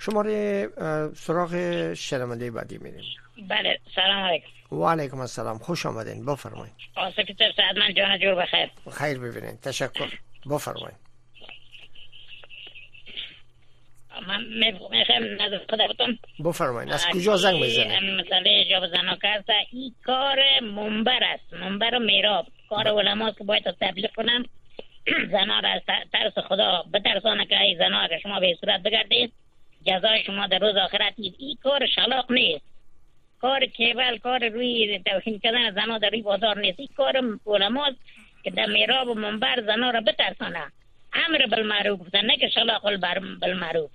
شماره 0.07 1.09
سراغ 1.23 1.57
شنونده 2.05 2.51
بعدی 2.59 2.77
میریم 2.85 3.47
بله 3.51 3.75
سلام 3.97 4.23
علیکم 4.29 4.57
و 4.71 4.89
علیکم 4.89 5.19
السلام 5.19 5.57
خوش 5.57 5.85
آمدین 5.85 6.25
بفرمایید 6.25 6.73
آصف 6.95 7.19
سعد 7.57 7.79
من 7.79 7.93
جان 7.93 8.17
جور 8.19 8.35
بخیر 8.35 8.69
خیر 8.99 9.19
ببینین 9.19 9.57
تشکر 9.57 10.07
بفرمایید 10.51 11.09
من 14.27 14.43
میخوام 14.91 15.01
نظر 15.41 15.59
خدا 15.69 15.85
بفرمایید 16.45 16.91
از 16.93 17.05
کجا 17.09 17.37
زنگ 17.37 17.59
میزنید 17.63 18.19
مثلا 18.19 18.43
جواب 18.69 19.15
این 19.71 19.95
کار 20.05 20.39
منبر 20.59 21.23
است 21.23 21.53
منبر 21.53 21.95
و 21.95 21.99
میراب 21.99 22.47
کار 22.69 22.87
علما 22.87 23.31
که 23.31 23.43
باید 23.43 23.63
تبلیغ 23.81 24.11
کنم 24.15 24.43
زنا 25.31 25.59
را 25.59 25.69
از 25.69 25.81
ترس 26.13 26.37
خدا 26.49 26.85
بترسانه 26.93 27.45
که 27.45 27.61
ای 27.61 27.75
زنا 27.77 28.07
که 28.07 28.19
شما 28.23 28.39
به 28.39 28.57
صورت 28.61 28.81
بگردید 28.81 29.33
جزای 29.87 30.23
شما 30.23 30.47
در 30.47 30.57
روز 30.59 30.75
آخرت 30.75 31.13
این 31.17 31.57
کار 31.63 31.87
شلاق 31.95 32.31
نیست 32.31 32.65
کار 33.41 33.61
کیبل 33.75 34.17
کار 34.17 34.47
روی 34.47 34.99
توهین 35.05 35.39
کردن 35.39 35.71
زنا 35.75 35.97
در 35.97 36.09
روی 36.09 36.21
بازار 36.21 36.59
نیست 36.59 36.79
این 36.79 36.89
کار 36.97 37.37
علماز 37.47 37.93
که 38.43 38.49
در 38.51 38.65
میراب 38.65 39.07
و 39.07 39.13
منبر 39.13 39.63
زنا 39.65 39.89
را 39.91 40.01
بترسانه 40.01 40.63
امر 41.13 41.45
بالمعروف 41.51 41.99
گفتن 41.99 42.25
نه 42.25 42.37
که 42.37 42.47
شلاق 42.47 42.81
بالمعروف 43.41 43.91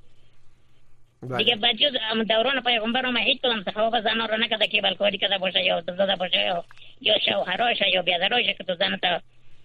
دیگه 1.38 1.56
بچه 1.56 1.90
دوران 2.28 2.60
پیغمبر 2.62 3.06
هم 3.06 3.16
هیچ 3.16 3.40
کلم 3.42 3.62
صحابه 3.64 4.00
زنا 4.00 4.26
را 4.26 4.36
نکده 4.36 4.66
که 4.66 4.82
کاری 4.98 5.18
کده 5.18 5.38
باشه 5.38 5.62
یا 5.64 5.80
دزده 5.80 6.16
باشه 6.16 6.36
یا 6.36 6.64
یا 7.00 7.18
شوهراش 7.18 7.76
یا 7.94 8.02
بیادراش 8.02 8.46
که 8.46 8.64
تو 8.64 8.74
زن 8.74 8.96
تا 8.96 9.20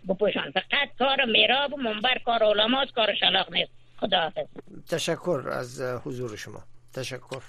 بپوشان 0.10 0.52
فقط 0.52 0.89
کار 1.00 1.26
میراب 1.26 1.74
و 1.74 1.78
منبر 1.78 2.18
کار 2.26 2.44
علماز 2.44 2.88
کار 2.96 3.15
شلاق 3.15 3.52
نیست 3.54 3.72
خدا 3.98 4.20
حافظ 4.20 4.48
تشکر 4.92 5.44
از 5.52 5.82
حضور 6.06 6.36
شما 6.38 6.60
تشکر 6.96 7.42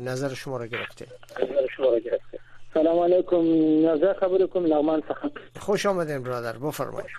نظر 0.00 0.34
شما 0.34 0.56
را 0.56 0.66
گرفته 0.66 1.06
نظر 1.42 1.66
شما 1.76 1.86
را 1.86 1.98
گرفته 1.98 2.38
سلام 2.74 2.98
علیکم 2.98 3.40
نظر 3.88 4.12
خبر 4.14 4.46
کوم 4.46 4.64
لغمان 4.66 5.00
څخه 5.08 5.30
خوش 5.60 5.86
آمدین 5.86 6.22
برادر 6.22 6.58
بفرمایید 6.58 7.10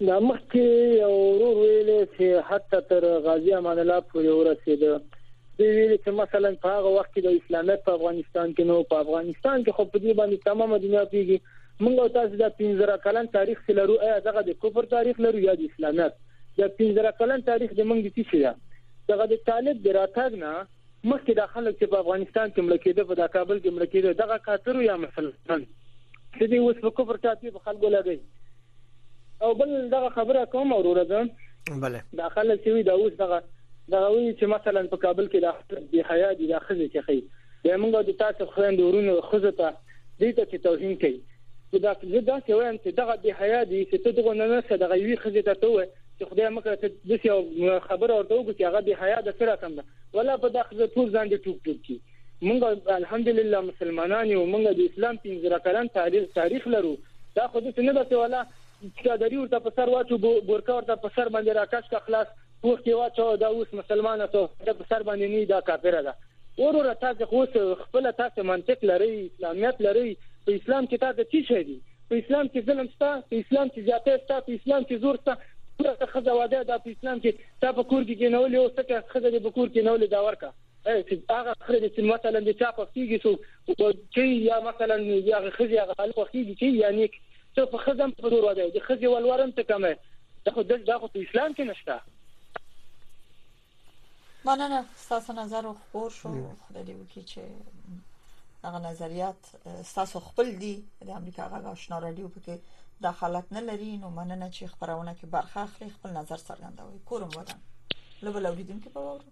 دا 0.00 0.20
مخکې 0.20 0.58
یو 1.02 1.10
ورور 1.10 1.54
ویلې 1.56 2.08
چې 2.18 2.42
حتی 2.50 2.80
تر 2.88 3.18
غازی 3.20 3.52
امان 3.52 3.78
الله 3.78 4.00
پورې 4.00 4.28
ورسېد 4.28 4.80
دوی 5.58 5.70
ویل 5.78 5.96
چې 6.04 6.08
مثلا 6.08 6.54
په 6.62 6.68
هغه 6.68 6.88
وخت 6.98 7.10
کې 7.18 7.22
د 7.22 7.26
اسلامیت 7.28 7.84
په 7.84 7.90
افغانستان 7.92 8.54
کې 8.54 8.60
نو 8.60 8.82
په 8.82 8.96
افغانستان 8.96 9.64
کې 9.64 9.70
خو 9.70 9.84
په 9.84 9.98
دې 9.98 10.12
باندې 10.20 10.44
تمامه 10.44 10.78
دنیا 10.78 11.04
پیږي 11.04 11.38
موږ 11.82 12.12
تاسو 12.14 12.36
د 12.36 12.48
15 12.48 12.96
کلن 13.04 13.26
تاریخ 13.26 13.70
لرو 13.70 13.98
ایا 14.00 14.18
دغه 14.18 14.40
د 14.42 14.50
کفر 14.62 14.84
تاریخ 14.86 15.20
لرو 15.20 15.38
یا 15.38 15.54
د 15.54 15.62
اسلامیت 15.70 16.14
د 16.58 16.62
15 16.80 17.12
کلن 17.18 17.42
تاریخ 17.50 17.70
د 17.74 17.82
موږ 17.88 17.98
د 18.06 18.08
تیشیا 18.14 18.54
دغه 19.08 19.26
د 19.26 19.36
طالب 19.46 19.82
د 19.82 19.92
راتګ 19.98 20.34
نه 20.42 20.54
مخکې 21.06 21.34
د 21.40 21.46
خلک 21.54 21.76
چې 21.80 21.86
په 21.90 21.98
افغانستان 22.02 22.50
کې 22.54 22.62
ملکیده 22.68 23.04
په 23.10 23.14
د 23.20 23.28
کابل 23.34 23.58
کې 23.64 23.74
ملکیده 23.76 24.12
دغه 24.20 24.36
کاترو 24.46 24.80
یا 24.86 24.96
مسلمان 25.02 25.62
چې 25.66 26.50
دوی 26.52 26.58
اوس 26.62 26.80
په 26.86 26.90
کفر 26.98 27.20
ټاپي 27.26 27.52
په 27.56 27.60
خلکو 27.66 27.90
لګي 27.96 28.16
او 29.46 29.52
بل 29.60 29.74
دغه 29.92 30.08
خبره 30.16 30.44
کوم 30.54 30.72
اوروره 30.76 31.04
ده 31.12 31.22
بله 31.84 32.00
د 32.20 32.34
خلک 32.38 32.58
چې 32.64 32.74
وي 32.74 32.82
دا 32.90 32.96
اوس 33.02 33.12
دغه 33.22 33.38
دغه 33.94 34.08
وی 34.16 34.34
چې 34.40 34.46
مثلا 34.54 34.82
په 34.94 34.98
کابل 35.06 35.30
کې 35.34 35.40
د 35.44 35.88
بی 35.92 36.00
حیا 36.10 36.30
دي 36.40 36.50
د 36.52 36.64
خزه 36.66 36.86
کې 36.92 37.04
خي 37.06 37.18
د 37.64 37.80
موږ 37.82 38.10
د 38.10 38.18
تاسو 38.24 38.50
خويند 38.56 38.84
ورونو 38.86 39.14
خزه 39.30 39.52
ته 39.60 39.70
دې 39.70 40.30
ته 40.40 40.62
توهین 40.66 40.98
کوي 41.04 41.18
دا 41.86 41.92
زه 42.12 42.20
دا 42.26 42.34
چې 42.44 42.52
وایم 42.58 42.76
چې 42.84 42.98
دغه 43.00 43.14
بی 43.22 43.32
حیا 43.42 43.60
دي 43.72 43.80
چې 43.90 44.04
ته 44.04 44.18
دغه 44.20 44.36
نه 44.42 44.52
نه 44.56 44.78
دغه 44.84 44.96
وی 45.06 45.16
خزه 45.24 45.42
ته 45.50 45.54
توه 45.64 45.86
چې 46.18 46.24
خدای 46.30 46.48
مکه 46.54 46.72
ته 46.82 46.88
د 47.10 47.18
څه 47.24 47.80
خبر 47.88 48.10
اورته 48.12 48.34
وګ 48.36 48.48
چې 48.58 48.64
هغه 48.68 48.80
به 48.86 49.00
حیا 49.02 49.18
د 49.26 49.34
سره 49.40 49.54
کم 49.64 49.74
ده 49.78 49.82
ولا 50.16 50.34
په 50.44 50.48
دغه 50.56 50.86
ټول 50.94 51.10
ځان 51.16 51.26
دې 51.32 51.38
ټوک 51.44 51.58
ټوک 51.64 51.78
کی 51.88 51.96
مونږ 52.46 52.94
الحمدلله 52.96 53.58
مسلمانان 53.66 54.30
یو 54.32 54.42
مونږ 54.52 54.78
د 54.78 54.80
اسلام 54.90 55.20
پنځه 55.26 55.60
کلن 55.66 55.90
تاریخ 55.98 56.24
تاریخ 56.38 56.64
لرو 56.74 56.94
دا 57.36 57.44
خو 57.52 57.62
دې 57.66 57.90
نه 57.90 58.06
ده 58.12 58.22
ولا 58.22 58.40
چادرې 58.48 59.38
ورته 59.40 59.58
په 59.66 59.72
سر 59.76 59.92
واچو 59.94 60.18
ګورکا 60.48 60.78
ورته 60.80 60.96
په 61.06 61.10
سر 61.18 61.30
باندې 61.34 61.58
راکاش 61.60 61.88
کا 61.94 62.00
خلاص 62.08 62.32
پوښ 62.64 62.80
کې 62.86 62.98
واچو 63.02 63.26
دا 63.44 63.50
اوس 63.58 63.74
مسلمان 63.82 64.24
ته 64.32 64.46
په 64.64 64.88
سر 64.90 65.06
باندې 65.10 65.26
نه 65.36 65.46
دا 65.52 65.60
کافر 65.70 65.98
ده 66.08 66.16
ورور 66.62 66.86
تاسو 67.06 67.26
خو 67.34 67.40
خپل 67.84 68.10
تاسو 68.22 68.44
منطق 68.52 68.80
لري 68.92 69.12
اسلامیت 69.20 69.84
لري 69.88 70.08
په 70.48 70.58
اسلام 70.60 70.90
کې 70.90 71.00
تاسو 71.06 71.28
چی 71.34 71.42
شې 71.44 71.70
دي 71.70 71.78
په 72.10 72.20
اسلام 72.24 72.50
کې 72.52 72.64
ظلم 72.70 72.90
شته 72.94 73.12
په 73.30 73.40
اسلام 73.44 73.72
کې 73.74 73.84
زیاته 73.88 74.18
شته 74.24 74.40
په 74.48 74.52
اسلام 74.60 74.82
کې 74.88 75.00
زور 75.06 75.18
شته 75.24 75.38
ته 75.82 76.06
خزه 76.12 76.30
واده 76.30 76.64
د 76.64 76.70
اسلام 76.86 77.20
کې 77.24 77.32
تا 77.64 77.72
په 77.78 77.82
کور 77.90 78.04
کې 78.06 78.14
کېنول 78.22 78.54
یو 78.56 78.62
څه 78.76 78.82
کې 78.88 79.02
خزه 79.12 79.30
دې 79.34 79.40
په 79.46 79.50
کور 79.58 79.68
کې 79.74 79.84
نول 79.88 80.04
دا 80.14 80.22
ورکا 80.28 80.50
چې 80.86 81.18
هغه 81.30 81.54
خزه 81.68 81.88
چې 81.88 82.00
مثلا 82.12 82.40
د 82.46 82.52
چا 82.62 82.70
په 82.78 82.84
کېږي 82.96 83.18
سو 83.24 83.32
چې 84.14 84.24
یا 84.48 84.56
مثلا 84.68 84.96
یا 85.30 85.38
خزه 85.58 85.76
هغه 85.82 85.94
په 85.98 86.04
کېږي 86.32 86.54
چې 86.62 86.68
یعنی 86.82 87.04
ته 87.54 87.62
په 87.74 87.78
خزه 87.84 88.04
په 88.22 88.28
دور 88.34 88.44
واده 88.48 88.62
دي 88.76 88.80
خزه 88.88 89.08
ولورم 89.14 89.50
ته 89.60 89.64
کومه 89.70 89.92
دا 90.48 90.52
خو 90.56 90.62
دا 90.72 90.96
خو 90.98 91.06
په 91.06 91.18
اسلام 91.28 91.50
کې 91.54 91.62
نشته 91.70 91.94
مننه 94.50 94.80
ستاسو 95.04 95.30
نظر 95.40 95.64
خبر 95.68 96.10
شو 96.16 96.30
خدای 96.32 96.84
دې 96.90 96.94
وکړي 96.98 97.22
چې 97.30 97.42
هغه 98.66 98.78
نظریات 98.88 99.40
ستاسو 99.94 100.16
خپل 100.26 100.46
دي 100.64 100.74
د 101.06 101.08
امریکا 101.20 101.44
غاښنا 101.54 102.02
رادیو 102.06 102.32
پکې 102.36 102.54
دخالت 103.02 103.44
نه 103.52 103.60
لري 103.60 103.96
نو 103.98 104.10
مننه 104.10 104.46
چې 104.50 104.64
خبرونه 104.70 105.12
کې 105.18 105.26
برخه 105.34 105.60
اخلي 105.64 105.90
خپل 105.96 106.10
نظر 106.16 106.36
څرګندوي 106.46 106.98
کوم 107.04 107.22
ودان 107.22 107.60
لبل 108.28 108.46
اوریدونکو 108.46 108.90
په 108.94 109.00
واورو 109.08 109.30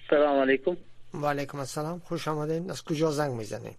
السلام 0.00 0.40
علیکم 0.42 0.74
و 1.22 1.24
علیکم 1.30 1.62
السلام 1.64 1.96
خوش 2.10 2.24
آمدین 2.32 2.64
از 2.74 2.80
کجا 2.90 3.08
زنگ 3.16 3.32
میزنید 3.40 3.78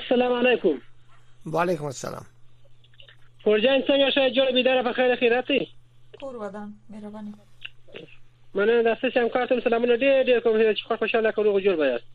السلام 0.00 0.32
علیکم 0.38 0.74
وعلیکم 1.56 1.86
السلام 1.92 2.26
پرجان 3.44 3.82
څنګه 3.88 4.06
شې 4.14 4.30
جوړ 4.36 4.48
بيدار 4.56 4.78
په 4.88 4.92
خیر 4.98 5.10
خیراتې 5.16 5.66
کور 6.20 6.34
ودان 6.42 6.70
مهرباني 6.92 7.32
مننه 8.54 8.80
د 8.86 8.94
سې 9.00 9.16
هم 9.20 9.28
کارتم 9.34 9.60
سلامونه 9.66 9.94
ډېر 9.96 10.22
ډېر 10.28 10.38
کوم 10.44 10.58
چې 10.78 10.84
خوښ 10.86 10.98
خوشاله 11.02 11.30
کولو 11.30 11.60
جوړ 11.66 11.76
بیاست 11.82 12.08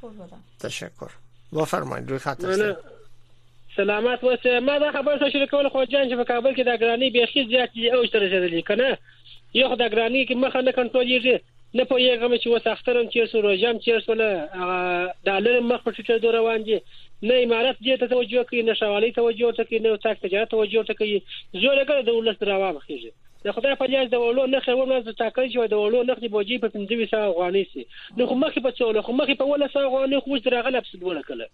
کور 0.00 0.12
ودان 0.20 0.40
تشکر 0.66 1.16
وفرمایئ 1.58 2.02
روی 2.10 2.18
خط 2.26 2.44
هستم 2.44 2.76
سلامات 3.78 4.24
وسه 4.24 4.60
ما 4.68 4.78
دا 4.84 4.92
خبر 4.98 5.18
څه 5.18 5.32
شریکول 5.34 5.68
خو 5.72 5.84
جان 5.84 6.10
چې 6.10 6.14
په 6.20 6.24
کابل 6.30 6.54
کې 6.54 6.64
د 6.64 6.68
اګرانی 6.68 7.10
بیخي 7.10 7.46
زیات 7.52 7.72
دي 7.74 7.88
او 7.94 8.06
تر 8.14 8.18
رسیدلې 8.18 8.62
کنه 8.70 8.88
یو 9.54 9.74
خدای 9.74 9.88
اګرانی 9.88 10.20
کې 10.28 10.34
مخه 10.42 10.60
نه 10.68 10.72
کنټرولېږي 10.78 11.36
نه 11.76 11.84
په 11.88 11.96
یو 12.00 12.12
غم 12.20 12.32
چې 12.34 12.52
وس 12.52 12.66
اخترم 12.70 13.08
چیر 13.14 13.26
سو 13.30 13.40
روجم 13.46 13.78
چیر 13.86 13.98
سو 14.04 14.14
له 14.20 14.68
ډالر 15.28 15.56
مخ 15.70 15.82
په 15.86 15.96
ټټه 15.96 16.22
دور 16.22 16.34
روان 16.36 16.62
دي 16.68 16.76
نه 17.30 17.40
امارات 17.46 17.76
دې 17.78 18.00
ته 18.02 18.08
توجه 18.12 18.44
کوي 18.50 18.62
نه 18.68 18.76
شوالي 18.82 19.10
توجه 19.18 19.50
ته 19.58 19.66
کوي 19.70 19.80
نه 19.86 19.92
تاک 20.06 20.22
تجارت 20.24 20.52
توجه 20.54 20.84
ته 20.90 20.96
کوي 21.00 21.18
زور 21.64 21.76
لګره 21.80 22.06
د 22.08 22.16
ولس 22.18 22.40
راوا 22.50 22.70
مخېږي 22.76 23.48
د 23.48 23.56
خدای 23.58 23.76
په 23.82 23.90
لیاز 23.94 24.08
د 24.16 24.24
ولو 24.24 24.46
نه 24.54 24.62
خو 24.68 24.88
نه 24.94 25.02
د 25.10 25.16
تاکل 25.20 25.52
شو 25.56 25.66
د 25.74 25.82
ولو 25.84 26.02
نه 26.12 26.18
خو 26.22 26.32
بوجي 26.36 26.58
په 26.66 26.72
2500 26.78 27.22
غواني 27.38 27.64
سي 27.74 27.84
نو 27.84 28.30
خو 28.30 28.40
مخې 28.44 28.68
په 28.68 28.76
څولو 28.80 29.06
خو 29.10 29.18
مخې 29.20 29.42
په 29.42 29.52
ولا 29.52 29.70
سره 29.76 29.92
غواني 29.96 30.24
خو 30.28 30.40
درغله 30.50 30.84
په 30.86 30.94
سلوله 30.94 31.24
کله 31.30 31.48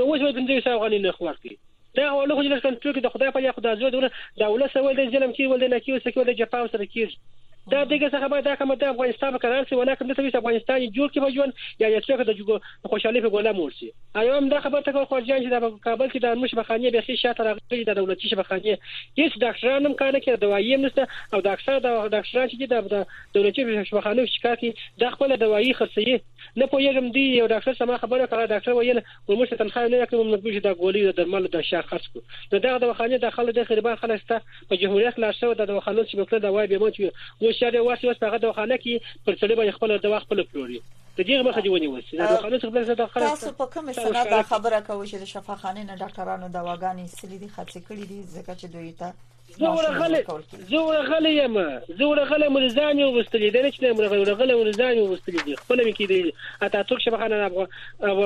نو 0.00 0.08
اوس 0.08 0.26
په 0.28 0.36
2500 0.40 0.82
غواني 0.82 1.02
نه 1.08 1.14
خو 1.20 1.30
ورکي 1.30 1.54
دا 2.00 2.08
ولو 2.14 2.34
خو 2.36 2.42
لږ 2.48 2.66
کنټرول 2.66 2.98
کې 2.98 3.06
د 3.08 3.14
خدای 3.16 3.32
په 3.38 3.46
یاد 3.48 3.58
خدای 3.60 3.82
زو 3.84 3.94
دونه 3.98 4.12
دا 4.44 4.52
ولس 4.56 4.80
ول 4.88 5.00
د 5.04 5.14
ظلم 5.18 5.36
کې 5.36 5.50
ول 5.54 5.66
د 5.68 5.74
نکیو 5.76 6.02
سکیو 6.08 6.30
د 6.32 6.40
جفاو 6.42 6.72
سره 6.74 6.88
کېږي 6.94 7.24
دا 7.70 7.84
دغه 7.84 8.08
څه 8.10 8.20
خبره 8.24 8.40
دا 8.40 8.56
کوم 8.56 8.74
ته 8.74 8.86
افغانستان 8.88 9.32
په 9.32 9.38
قرار 9.38 9.64
سي 9.68 9.74
ولا 9.76 9.94
کوم 10.00 10.10
څه 10.14 10.38
افغانستان 10.40 10.84
جوړ 10.96 11.08
کې 11.14 11.22
بجون 11.24 11.52
یا 11.82 11.88
یو 11.94 12.02
څه 12.08 12.28
د 12.28 12.34
جوګو 12.40 12.58
خوشحالي 12.92 13.22
په 13.24 13.32
ګوله 13.34 13.54
مورسي 13.60 13.88
ایا 14.22 14.36
هم 14.38 14.46
دا 14.52 14.60
خبره 14.66 14.82
ته 14.88 15.04
خارجان 15.12 15.40
چې 15.44 15.50
د 15.56 15.80
کابل 15.86 16.12
کې 16.12 16.18
د 16.26 16.38
مش 16.44 16.54
بخاني 16.58 16.92
به 16.96 17.02
شي 17.08 17.16
شاته 17.22 17.46
راغلي 17.48 17.80
د 17.88 17.98
دولتي 18.00 18.30
شبخاني 18.34 18.74
هیڅ 18.74 19.32
ډاکټران 19.46 19.88
هم 19.90 19.98
کار 20.04 20.18
کوي 20.28 20.38
دوايي 20.46 20.78
نشته 20.84 21.06
او 21.34 21.42
د 21.48 21.56
اکثر 21.56 21.80
د 21.88 21.96
ډاکټران 22.14 22.52
چې 22.52 22.72
د 22.74 23.04
دولتي 23.38 23.66
شبخانو 23.92 24.28
شکایت 24.36 24.64
د 25.04 25.10
خپل 25.16 25.36
دوايي 25.44 25.72
خرڅي 25.80 26.16
نه 26.56 26.66
پوهیږم 26.66 27.06
دی 27.14 27.20
یو 27.28 27.46
ډاکټر 27.52 27.74
سم 27.78 27.96
خبره 27.96 28.26
کړه 28.32 28.46
ډاکټر 28.54 28.72
ویل 28.74 29.00
موږ 29.28 29.48
ته 29.50 29.56
تنخواه 29.62 29.88
نه 29.88 29.98
راکړو 29.98 30.24
موږ 30.28 30.40
به 30.44 30.60
دا 30.66 30.72
ګولې 30.80 31.02
د 31.06 31.10
درمل 31.18 31.46
د 31.52 31.60
شا 31.70 31.80
خرڅ 31.90 32.06
کو 32.12 32.20
دا 32.50 32.78
د 32.78 32.84
وخانه 32.90 33.18
داخله 33.18 33.52
د 33.52 33.64
خربان 33.68 33.96
خلک 34.02 34.22
ته 34.28 34.36
په 34.68 34.76
جمهوریت 34.82 35.18
لا 35.24 35.32
شو 35.38 35.52
د 35.54 35.70
وخانه 35.78 36.04
چې 36.10 36.30
په 36.32 36.38
دا 36.46 36.50
وای 36.56 36.66
به 36.72 36.78
مو 36.78 36.90
چې 36.96 37.02
و 37.44 37.52
شر 37.60 37.76
واسي 37.88 38.06
واسي 38.06 38.24
هغه 38.26 38.38
د 38.38 38.44
وخانه 38.50 38.76
کې 38.84 38.94
پر 39.24 39.34
سړي 39.40 39.54
باندې 39.58 39.76
خپل 39.78 39.96
د 39.98 40.06
وخت 40.14 40.24
خپل 40.26 40.42
پلوري 40.50 40.80
ته 41.16 41.22
دې 41.28 41.46
مخه 41.48 41.60
دی 41.62 41.68
ونی 41.74 41.86
وسی 41.92 42.16
د 42.16 42.34
وخانه 42.34 42.58
خپل 42.58 42.82
زړه 42.84 42.98
داخله 43.02 43.28
تاسو 43.30 43.52
په 43.62 43.66
کوم 43.76 43.92
سند 44.00 44.32
دا 44.34 44.42
خبره 44.50 44.80
کوي 44.88 45.06
چې 45.06 45.16
د 45.22 45.32
شفاخانه 45.32 45.82
نه 45.90 45.94
ډاکټرانو 46.02 46.52
دواګانې 46.56 47.14
سلیدي 47.20 47.48
خرڅ 47.54 47.74
کړې 47.86 48.04
دي 48.12 48.20
ځکه 48.36 48.52
چې 48.60 48.66
دوی 48.74 48.92
ته 49.00 49.12
زه 49.58 49.66
ورغلی 49.68 50.24
زه 50.70 50.76
ورغلی 50.84 51.30
یم 51.32 51.54
زه 51.98 52.04
ورغلی 52.04 52.44
مې 52.48 52.74
ځان 52.76 52.98
یو 52.98 53.10
وستلې 53.22 53.50
د 53.54 53.56
نشته 53.66 53.92
مې 53.92 54.00
ورغلی 54.12 54.54
مې 54.64 54.76
ځان 54.78 54.94
یو 54.96 55.12
وستلې 55.16 55.42
دي 55.44 55.56
خپل 55.56 55.78
مې 55.86 55.92
کې 55.96 56.06
دي 56.10 56.32
اته 56.62 56.82
ترک 56.82 57.00
شبخانه 57.04 57.36
افغان 57.46 57.66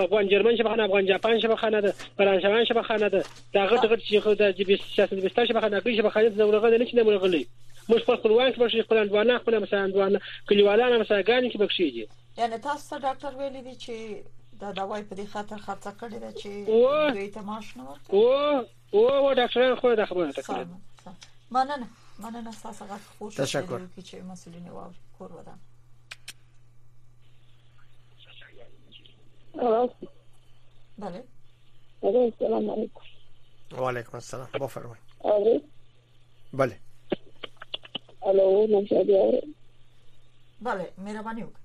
افغان 0.05 0.29
جرمن 0.29 0.57
شبخانه 0.57 0.85
افغان 0.85 1.07
جاپان 1.07 1.41
شبخانه 1.41 1.81
ده 1.81 1.95
فرانسویان 2.19 2.65
شبخانه 2.65 3.09
ده 3.09 3.25
دا 3.55 3.69
غټ 3.71 3.83
غټ 3.91 4.01
شي 4.09 4.21
خو 4.21 4.33
د 4.35 4.43
جبي 4.53 4.77
سیاست 4.95 5.15
بستا 5.15 5.45
شبخانه 5.45 5.81
کې 5.81 5.97
شبخانه 5.97 6.29
زه 6.29 6.45
ورغلی 6.47 6.79
نشته 6.85 7.03
مې 7.03 7.07
ورغلی 7.07 7.47
موږ 7.91 8.01
خپل 8.03 8.17
خپلوان 8.17 8.53
کې 8.53 8.59
بشي 8.59 8.83
خپل 8.83 8.97
اندوانه 8.99 9.39
خپل 9.39 9.59
مثلا 9.59 9.81
اندوانه 9.85 10.21
کلیوالانه 10.49 10.99
مثلا 10.99 11.23
ګان 11.23 11.51
کې 11.53 11.57
بخشي 11.57 11.91
دي 11.91 12.07
یعنی 12.39 12.59
تاسو 12.59 12.99
ډاکټر 13.07 13.33
ویلي 13.39 13.63
دي 13.63 13.75
چې 13.85 13.95
دا 14.61 14.71
دوايي 14.73 15.05
په 15.05 15.17
دې 15.17 15.27
خاطر 15.35 15.57
خرڅ 15.67 15.87
کړی 16.01 16.19
دی 16.23 16.31
چې 16.41 16.53
دوی 17.17 17.31
ته 17.37 17.41
معاش 17.43 17.77
نه 17.77 17.85
ورکړي 17.89 18.15
او 18.95 19.09
او 19.19 19.33
ډاکټرانو 19.35 19.77
خو 19.81 19.95
دا 19.95 20.07
خبره 20.07 20.33
تکړه 20.33 20.67
مننه 21.51 21.89
مننه 22.19 22.53
ستاسو 22.53 22.85
غږ 22.85 23.01
خور 23.19 23.31
شو 23.31 23.43
تشکر 23.43 23.81
چې 24.09 24.17
مسؤلین 24.33 24.69
واوري 24.69 25.01
کور 25.19 25.33
ودان 25.33 25.59
بله 31.05 31.23
السلام 32.03 32.71
علیکم 32.75 33.05
و 33.79 33.89
علیکم 33.89 34.17
السلام 34.17 34.49
بفرمایید 34.55 35.65
بله 36.53 36.79
الو 38.27 38.67
نمشه 38.67 39.43
بله 40.63 40.93
مهربانی 40.99 41.43
وکړه 41.43 41.57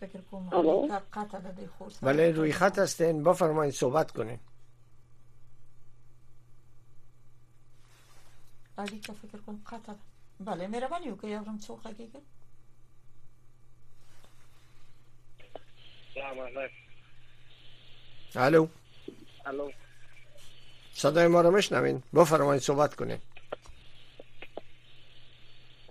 فکر 0.00 0.20
کنم 0.30 0.88
قطع 1.12 1.40
بله 2.02 2.30
روی 2.30 2.52
خط 2.52 2.78
هستین 2.78 3.22
بفرمایید 3.24 3.74
صحبت 3.74 4.10
کنین 4.12 4.38
علی 8.78 8.98
که 9.00 9.12
فکر 9.12 9.38
کنم 9.38 9.62
قطع 9.72 9.92
بله 10.40 10.66
مهربانی 10.68 11.16
که 11.16 11.26
یارم 11.28 11.58
چو 11.58 11.76
خاگیگر 11.76 12.20
سلام 16.14 16.40
علیکم 16.40 16.74
الو 18.36 18.66
الو 19.46 19.70
صدای 20.92 21.26
ما 21.26 21.40
رو 21.40 21.50
مشنوین 21.50 22.02
بفرمایید 22.14 22.62
صحبت 22.62 22.94
کنید 22.94 23.20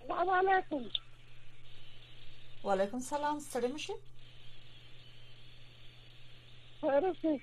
سلام 0.07 0.49
علیکم 0.49 0.81
و 2.63 2.71
علیکم 2.71 2.99
سلام 2.99 3.39
سری 3.39 3.67
میشید 3.71 4.15
خیرسی 6.81 7.41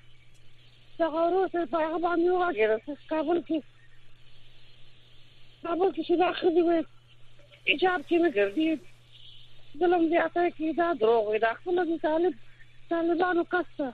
سقاروس 0.97 1.51
پیغمبر 1.51 2.15
نیوه 2.15 2.53
گرسی 2.53 2.97
قبول 3.09 3.41
کی 3.41 3.63
سابو 5.63 5.91
کسی 5.95 6.15
داخلی 6.17 6.61
و 6.61 6.83
ایجاب 7.65 8.05
که 8.07 8.17
نگردید 8.17 8.81
دلم 9.79 10.07
زیاده 10.09 10.51
که 10.51 10.73
دا 10.77 10.93
دروغ 10.93 11.37
دا 11.37 11.53
خپل 11.53 11.85
د 11.97 12.01
طالب 12.01 12.33
طالبانو 12.89 13.43
قصه 13.51 13.93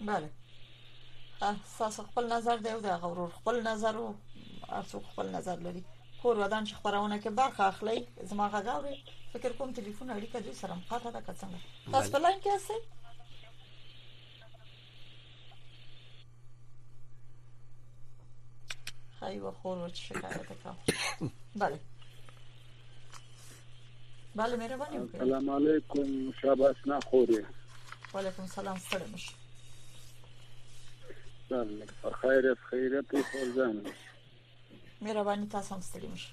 بله 0.00 0.30
تاسو 1.78 2.02
خپل 2.02 2.32
نظر 2.32 2.56
دی 2.56 2.68
او 2.70 2.80
د 2.80 2.86
غورور 3.00 3.28
خپل 3.30 3.60
نظر 3.66 3.98
او 3.98 4.14
تاسو 4.66 5.00
خپل 5.00 5.28
نظر 5.28 5.56
لري 5.56 5.84
کور 6.22 6.38
ودان 6.38 6.64
چې 6.66 6.72
خبرونه 6.74 7.20
کې 7.20 7.26
برخه 7.26 7.64
اخلي 7.64 8.06
زما 8.22 8.48
غاوري 8.48 8.96
فکر 9.32 9.52
کوم 9.52 9.72
ټلیفون 9.72 10.20
اړیکه 10.20 10.36
دې 10.36 10.52
سره 10.60 10.74
مقاطعه 10.74 11.12
ده 11.12 11.20
که 11.26 11.32
څنګه 11.32 11.92
تاسو 11.92 12.12
په 12.12 12.18
لاین 12.18 12.38
کې 12.40 12.50
خیلی 19.20 19.40
خور 19.40 19.78
و 19.78 19.88
چه 19.88 20.04
شکایت 20.14 20.42
کم 20.62 20.74
بله 21.56 21.80
بله 24.36 24.56
مهربانی 24.56 24.98
بکنید 24.98 25.20
سلام 25.22 25.50
علیکم 25.50 26.32
شبس 26.42 26.76
نخوری 26.86 27.38
و 28.14 28.18
علیکم 28.18 28.46
سلام 28.46 28.76
سلامش 28.78 29.30
بله 31.50 31.86
خیر 32.22 32.50
از 32.50 32.56
خیرت 32.70 33.04
خوردن 33.10 33.82
مهربانی 35.02 35.46
تاس 35.46 35.72
هم 35.72 35.80
سلامش 35.80 36.32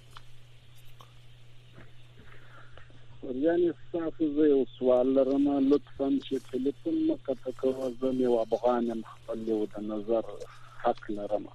یعنی 3.35 3.73
ستاسو 3.89 4.19
زه 4.33 4.49
یو 4.49 4.65
سوال 4.79 5.07
لرم 5.07 5.73
لطفا 5.73 6.11
چې 6.29 6.35
فلپون 6.37 7.11
مکه 7.11 7.35
تکوه 7.35 7.93
زه 8.01 8.07
یو 8.13 8.31
افغان 8.31 8.83
یم 8.83 9.03
خپل 9.03 9.47
یو 9.47 9.65
د 9.65 9.79
نظر 9.79 10.21
حق 10.83 11.11
لرم 11.11 11.47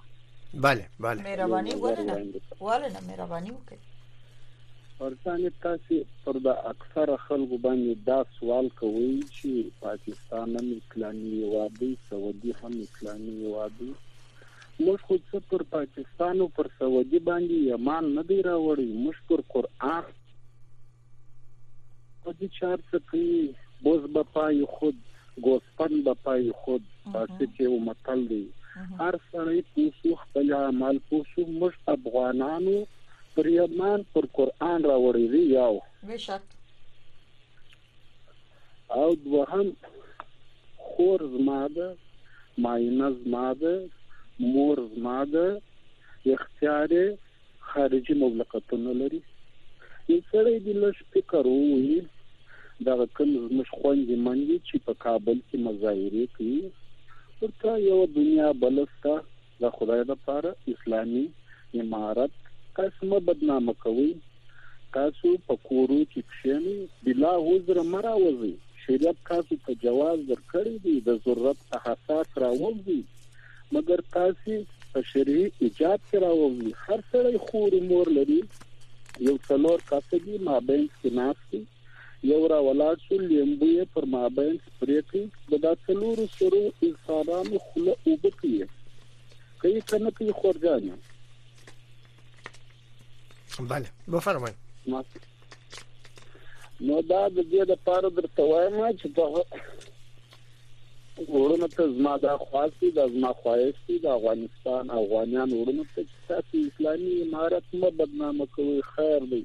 بله 0.53 0.85
بله 0.99 1.21
مهرباني 1.23 1.75
ولنه 1.75 2.33
ولنه 2.59 2.99
مهرباني 3.07 3.51
وکړئ 3.51 3.77
پرسان 4.99 5.43
تاسو 5.65 5.97
پر 6.23 6.37
د 6.45 6.47
اکثره 6.71 7.17
خلکو 7.25 7.57
باندې 7.57 8.05
دا 8.07 8.15
سوال 8.39 8.69
کوي 8.81 9.11
چې 9.23 9.69
پاکستان 9.83 10.55
هم 10.61 10.71
اسلامي 10.77 11.43
وادي 11.53 11.91
سعودي 12.09 12.53
هم 12.61 12.73
اسلامي 12.87 13.35
وادي 13.45 13.91
موږ 13.93 15.05
خو 15.07 15.17
څه 15.17 15.43
پر 15.53 15.65
پاکستان 15.77 16.39
او 16.39 16.47
پر 16.59 16.71
سعودي 16.79 17.23
باندې 17.29 17.69
یمان 17.73 18.11
نه 18.17 18.25
دی 18.33 18.41
راوړی 18.51 19.01
موږ 19.05 19.17
پر 19.29 19.45
قران 19.53 20.11
په 22.25 22.35
دې 22.39 22.47
چار 22.59 22.77
څه 22.77 23.03
کوي 23.11 23.49
بوز 23.89 24.11
بپای 24.19 24.63
خود 24.77 25.03
ګوسپن 25.49 25.99
بپای 26.09 26.51
خود 26.65 26.87
تاسو 26.87 27.43
کې 27.43 27.69
یو 27.71 27.77
متل 27.91 28.27
دی 28.33 28.43
هر 28.99 29.15
سړی 29.31 29.61
پوښو 29.75 30.11
خپل 30.23 30.47
عمل 30.57 30.99
پوښو 31.11 31.41
موږ 31.59 31.73
افغانانو 31.95 32.77
پر 33.35 33.45
ایمان 33.53 33.99
پر 34.13 34.25
قران 34.37 34.79
راوړی 34.91 35.25
دی 35.33 35.43
یاو 35.55 35.75
او 38.99 39.07
دوهم 39.25 39.67
خور 40.85 41.19
زماده 41.35 41.87
ماینه 42.67 43.07
زماده 43.23 43.73
مور 44.53 44.77
زماده 44.97 45.45
اختیار 46.37 46.91
خارجي 47.71 48.13
مملکتونه 48.23 48.91
لري 49.01 49.21
یو 50.09 50.19
سړی 50.31 50.55
د 50.65 50.67
لږ 50.83 50.95
فکر 51.13 51.43
وویل 51.53 52.05
دا 52.87 52.93
کوم 53.15 53.31
مشخوندې 53.57 54.15
منګي 54.25 54.57
چې 54.67 54.75
په 54.85 54.93
کابل 55.05 55.37
کې 55.49 55.55
مظاهره 55.67 56.23
کوي 56.35 56.59
ورته 57.41 57.73
یو 57.81 57.97
دنیا 58.15 58.47
بلستا 58.61 59.11
د 59.61 59.69
خدای 59.75 60.03
لپاره 60.07 60.49
اسلامي 60.71 61.21
امارت 61.83 62.33
قسمه 62.79 63.19
بدنامه 63.27 63.75
کوي 63.83 64.07
تاسو 64.97 65.31
په 65.51 65.55
کورو 65.69 65.99
کې 66.13 66.25
کښېنئ 66.31 66.89
بلا 67.05 67.31
عذر 67.51 67.79
مراوځي 67.93 68.51
شریعت 68.85 69.21
تاسو 69.31 69.59
ته 69.67 69.77
جواز 69.85 70.25
ورکړی 70.31 70.75
دی 70.87 70.97
د 71.07 71.21
ضرورت 71.29 71.63
احساس 71.79 72.35
راوځي 72.45 72.99
مګر 73.77 74.05
تاسو 74.19 74.59
په 74.95 75.05
شریعي 75.13 75.47
ایجاد 75.47 76.05
کې 76.11 76.23
راوځي 76.27 76.75
هر 76.83 77.07
څړی 77.13 77.47
خور 77.47 77.79
مور 77.93 78.13
لري 78.19 78.39
یو 79.29 79.37
څلور 79.47 79.87
کاسګي 79.93 80.43
مابین 80.51 80.87
کې 80.99 81.15
ناشتي 81.23 81.63
یو 82.27 82.43
را 82.47 82.61
ولاړ 82.63 82.95
شو 83.07 83.15
لیمبو 83.19 83.65
یې 83.77 83.85
پر 83.93 84.03
مابین 84.13 84.55
سپرې 84.65 84.99
کړ 85.09 85.21
د 85.51 85.53
داتلورو 85.65 86.25
سرو 86.37 86.63
انسانانو 86.87 87.55
خوله 87.67 87.93
وبکې 88.07 88.65
کوي 89.61 89.79
څنګه 89.89 90.11
کوي 90.17 90.31
خورځان 90.39 90.83
بله 93.69 93.87
بفرمایئ 94.15 94.55
نو 96.87 96.95
دا 97.11 97.21
د 97.37 97.47
دې 97.51 97.65
د 97.71 97.73
پاره 97.87 98.09
درته 98.19 98.43
وایم 98.51 98.77
چې 99.01 99.07
دا 99.21 99.27
ورونه 101.37 101.67
ته 101.77 101.83
زما 101.93 102.13
د 102.25 102.27
خواستي 102.43 102.89
د 102.99 103.01
زما 103.15 103.31
خواستي 103.45 103.95
د 104.03 104.05
افغانستان 104.19 104.83
افغانان 104.99 105.47
ورونه 105.55 105.85
ته 105.95 106.01
چې 106.11 106.15
تاسو 106.27 106.53
اسلامي 106.67 107.13
امارت 107.23 107.65
مو 107.79 107.87
بدنامه 108.03 108.45
کوي 108.59 108.79
خیر 108.91 109.19
دی 109.35 109.43